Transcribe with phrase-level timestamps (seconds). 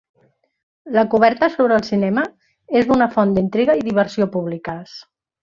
[0.95, 2.23] La coberta sobre el cinema
[2.81, 4.99] és una font d'intriga i diversió públiques.